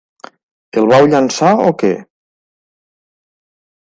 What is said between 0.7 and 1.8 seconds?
El vau llençar o